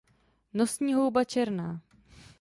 [0.53, 1.81] Nosní houba černá.